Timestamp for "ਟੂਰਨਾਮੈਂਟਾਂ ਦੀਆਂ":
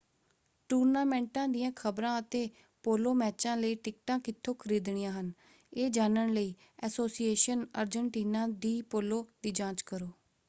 0.69-1.71